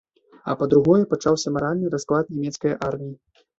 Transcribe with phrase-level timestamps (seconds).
[0.53, 3.15] А па-другое, пачаўся маральны расклад нямецкае арміі.